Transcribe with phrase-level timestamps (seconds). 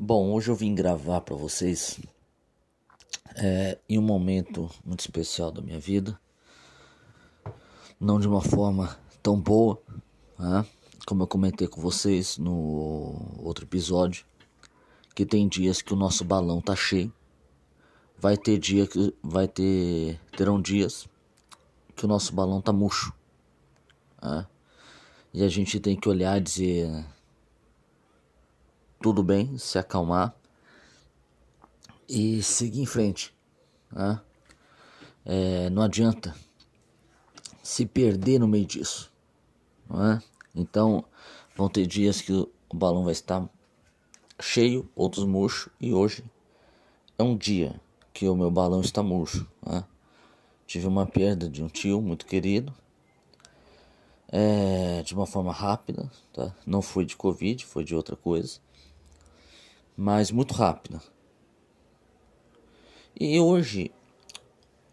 [0.00, 1.98] Bom, hoje eu vim gravar para vocês
[3.34, 6.16] é, em um momento muito especial da minha vida,
[7.98, 9.76] não de uma forma tão boa,
[10.38, 10.64] né?
[11.04, 14.24] como eu comentei com vocês no outro episódio,
[15.16, 17.12] que tem dias que o nosso balão tá cheio,
[18.16, 21.08] vai ter dia que vai ter terão dias
[21.96, 23.12] que o nosso balão tá murcho,
[24.22, 24.46] né?
[25.34, 27.04] e a gente tem que olhar e dizer
[29.00, 30.34] tudo bem, se acalmar
[32.08, 33.34] e seguir em frente.
[33.92, 34.20] Né?
[35.24, 36.34] É, não adianta
[37.62, 39.12] se perder no meio disso.
[39.90, 40.22] É?
[40.54, 41.04] Então,
[41.56, 43.48] vão ter dias que o balão vai estar
[44.40, 46.24] cheio, outros murcho, e hoje
[47.18, 47.80] é um dia
[48.12, 49.46] que o meu balão está murcho.
[49.64, 49.84] Né?
[50.66, 52.74] Tive uma perda de um tio muito querido,
[54.30, 56.54] é, de uma forma rápida, tá?
[56.66, 58.60] não foi de Covid, foi de outra coisa
[59.98, 61.02] mas muito rápida.
[63.18, 63.90] E hoje,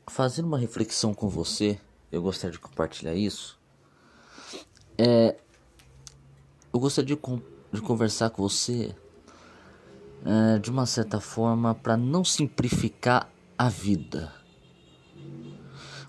[0.08, 1.80] fazendo uma reflexão com você,
[2.12, 3.60] eu gostaria de compartilhar isso.
[4.98, 5.36] É,
[6.74, 7.22] eu gostaria de,
[7.72, 8.96] de conversar com você
[10.26, 14.34] é, de uma certa forma para não simplificar a vida.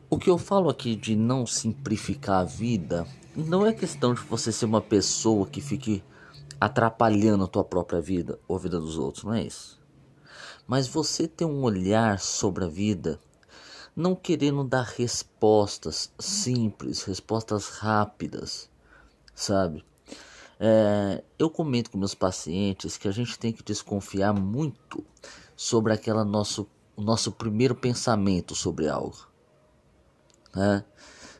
[0.09, 4.51] O que eu falo aqui de não simplificar a vida não é questão de você
[4.51, 6.03] ser uma pessoa que fique
[6.61, 9.81] atrapalhando a tua própria vida ou a vida dos outros, não é isso.
[10.67, 13.21] Mas você ter um olhar sobre a vida,
[13.95, 18.69] não querendo dar respostas simples, respostas rápidas,
[19.35, 19.85] sabe?
[20.59, 25.05] É, eu comento com meus pacientes que a gente tem que desconfiar muito
[25.55, 29.29] sobre aquela nosso, o nosso primeiro pensamento sobre algo.
[30.55, 30.85] Né?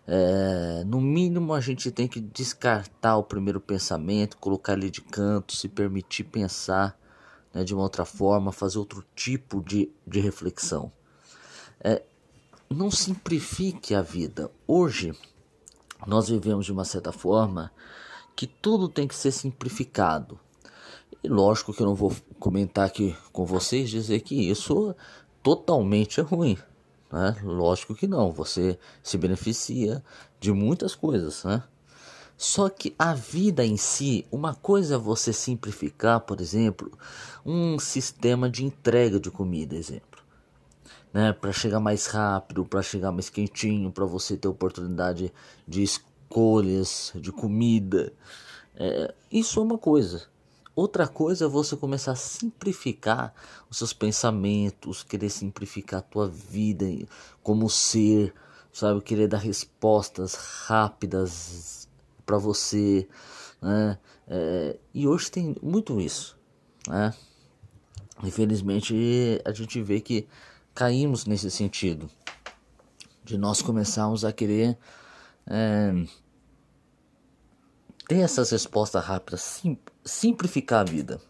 [0.09, 5.57] É, no mínimo a gente tem que descartar o primeiro pensamento, colocar ele de canto,
[5.57, 6.97] se permitir pensar
[7.53, 10.93] né, de uma outra forma, fazer outro tipo de, de reflexão.
[11.81, 12.03] É,
[12.71, 14.51] não simplifique a vida.
[14.67, 15.13] Hoje
[16.07, 17.73] nós vivemos de uma certa forma
[18.35, 20.39] que tudo tem que ser simplificado.
[21.23, 24.95] E lógico que eu não vou comentar aqui com vocês dizer que isso
[25.43, 26.59] totalmente é ruim.
[27.11, 27.37] Né?
[27.43, 30.03] Lógico que não, você se beneficia
[30.41, 31.63] de muitas coisas, né?
[32.37, 36.93] Só que a vida em si, uma coisa é você simplificar, por exemplo,
[37.45, 40.21] um sistema de entrega de comida, exemplo,
[41.15, 45.33] né, para chegar mais rápido, para chegar mais quentinho, para você ter oportunidade
[45.67, 48.13] de escolhas de comida.
[48.75, 50.27] É, isso é uma coisa.
[50.77, 53.33] Outra coisa é você começar a simplificar
[53.71, 56.85] os seus pensamentos, querer simplificar a tua vida
[57.43, 58.35] como ser,
[58.71, 59.01] sabe?
[59.01, 61.89] Querer dar respostas rápidas
[62.27, 63.09] para você,
[63.63, 63.99] né?
[64.29, 66.37] É, e hoje tem muito isso,
[66.87, 67.15] né?
[68.23, 70.29] Infelizmente a gente vê que
[70.75, 72.11] caímos nesse sentido
[73.25, 74.77] de nós começarmos a querer
[75.47, 76.05] é,
[78.09, 81.21] ter essas respostas rápidas, sim, simplificar a vida.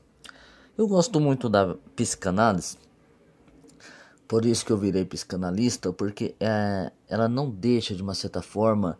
[0.77, 2.77] Eu gosto muito da psicanálise,
[4.29, 8.99] por isso que eu virei psicanalista, porque é, ela não deixa de uma certa forma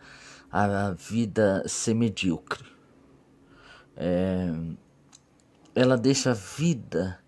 [0.51, 2.65] a, vida ser medíocre.
[3.97, 4.53] É,
[5.75, 7.19] ela deixa a vida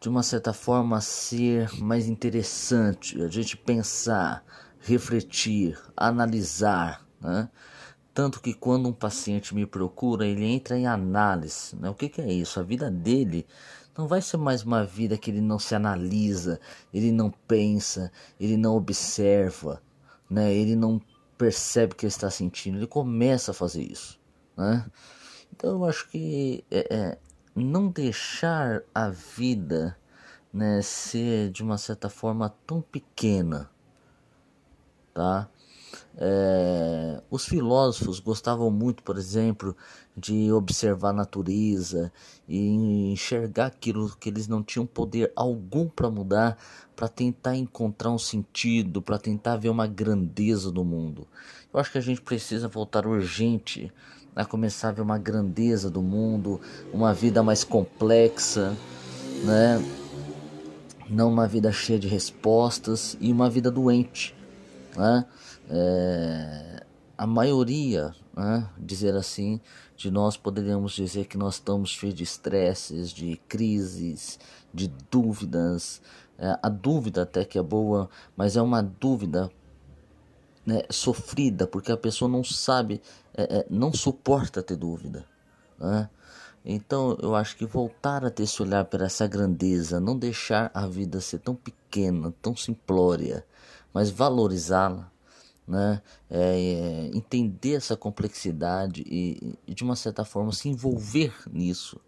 [0.00, 4.44] de uma certa forma ser mais interessante, a gente pensar,
[4.78, 7.48] refletir, analisar, né?
[8.18, 11.76] Tanto que quando um paciente me procura, ele entra em análise.
[11.76, 11.88] Né?
[11.88, 12.58] O que, que é isso?
[12.58, 13.46] A vida dele
[13.96, 16.58] não vai ser mais uma vida que ele não se analisa,
[16.92, 19.80] ele não pensa, ele não observa,
[20.28, 20.52] né?
[20.52, 21.00] ele não
[21.38, 24.18] percebe o que ele está sentindo, ele começa a fazer isso.
[24.56, 24.84] Né?
[25.54, 27.18] Então eu acho que é, é,
[27.54, 29.96] não deixar a vida
[30.52, 33.70] né, ser de uma certa forma tão pequena,
[35.14, 35.48] tá?
[36.20, 39.76] É, os filósofos gostavam muito, por exemplo,
[40.16, 42.12] de observar a natureza
[42.48, 46.58] e enxergar aquilo que eles não tinham poder algum para mudar,
[46.96, 51.24] para tentar encontrar um sentido, para tentar ver uma grandeza do mundo.
[51.72, 53.92] Eu acho que a gente precisa voltar urgente
[54.34, 56.60] a começar a ver uma grandeza do mundo,
[56.92, 58.76] uma vida mais complexa,
[59.44, 59.80] né?
[61.08, 64.34] Não uma vida cheia de respostas e uma vida doente,
[64.98, 65.24] né?
[65.70, 66.82] é,
[67.16, 69.60] a maioria, né, dizer assim,
[69.96, 74.38] de nós poderíamos dizer que nós estamos cheios de estresses, de crises,
[74.72, 76.00] de dúvidas.
[76.38, 79.50] É, a dúvida até que é boa, mas é uma dúvida
[80.64, 83.00] né, sofrida, porque a pessoa não sabe,
[83.34, 85.24] é, é não suporta ter dúvida.
[85.78, 86.08] Né?
[86.64, 90.86] Então eu acho que voltar a ter esse olhar para essa grandeza, não deixar a
[90.86, 93.44] vida ser tão pequena, tão simplória,
[93.92, 95.10] mas valorizá-la,
[95.66, 96.02] né?
[96.30, 102.00] É, é, entender essa complexidade e, e, de uma certa forma se envolver nisso,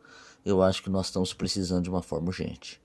[0.44, 2.80] eu acho que nós estamos precisando de uma forma urgente.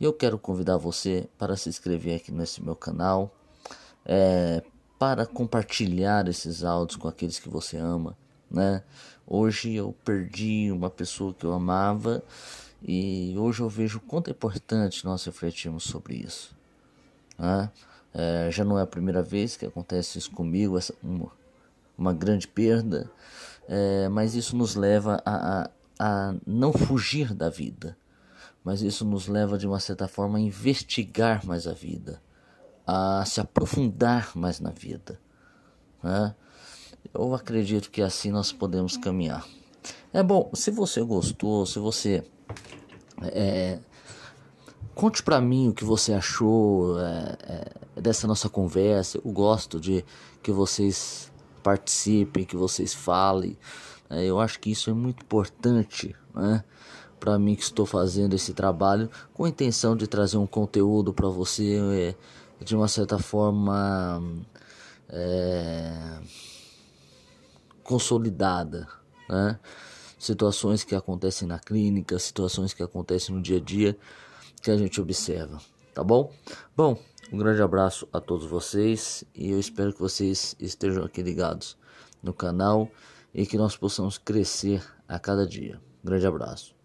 [0.00, 3.34] E eu quero convidar você para se inscrever aqui nesse meu canal,
[4.04, 4.62] é,
[4.98, 8.16] para compartilhar esses áudios com aqueles que você ama,
[8.54, 8.82] né?
[9.26, 12.22] Hoje eu perdi uma pessoa que eu amava
[12.82, 16.54] e hoje eu vejo o quanto é importante nós refletirmos sobre isso.
[17.38, 17.70] Né?
[18.12, 21.32] É, já não é a primeira vez que acontece isso comigo, essa, uma,
[21.98, 23.10] uma grande perda,
[23.66, 27.96] é, mas isso nos leva a, a, a não fugir da vida,
[28.62, 32.22] mas isso nos leva de uma certa forma a investigar mais a vida,
[32.86, 35.18] a se aprofundar mais na vida.
[36.02, 36.34] Né?
[37.14, 39.46] Eu acredito que assim nós podemos caminhar.
[40.12, 42.24] É bom, se você gostou, se você.
[43.22, 43.78] É,
[44.96, 47.36] conte para mim o que você achou é,
[47.96, 49.20] é, dessa nossa conversa.
[49.24, 50.04] Eu gosto de
[50.42, 51.32] que vocês
[51.62, 53.56] participem, que vocês falem.
[54.10, 56.64] É, eu acho que isso é muito importante né,
[57.20, 61.28] para mim que estou fazendo esse trabalho com a intenção de trazer um conteúdo para
[61.28, 62.14] você é,
[62.64, 64.20] de uma certa forma.
[65.08, 66.18] É,
[67.84, 68.88] consolidada,
[69.28, 69.58] né?
[70.18, 73.96] Situações que acontecem na clínica, situações que acontecem no dia a dia
[74.62, 75.60] que a gente observa,
[75.92, 76.32] tá bom?
[76.74, 76.98] Bom,
[77.30, 81.76] um grande abraço a todos vocês e eu espero que vocês estejam aqui ligados
[82.22, 82.90] no canal
[83.34, 85.78] e que nós possamos crescer a cada dia.
[86.02, 86.83] Um grande abraço.